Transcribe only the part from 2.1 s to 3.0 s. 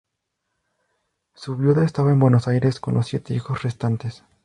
en Buenos Aires con